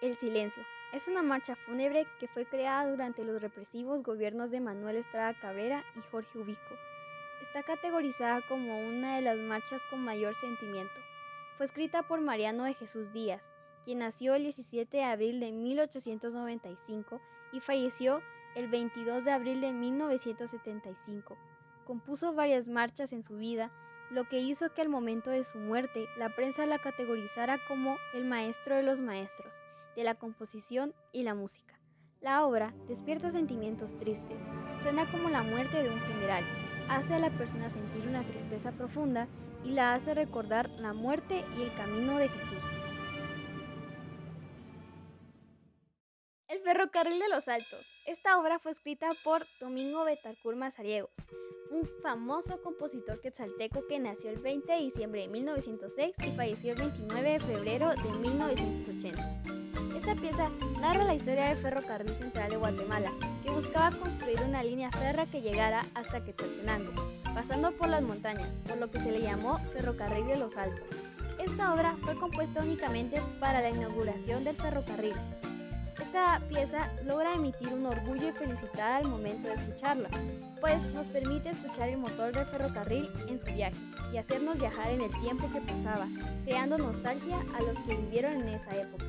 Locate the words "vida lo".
23.36-24.24